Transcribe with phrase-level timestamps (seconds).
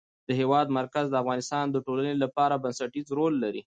[0.27, 3.61] د هېواد مرکز د افغانستان د ټولنې لپاره بنسټيز رول لري.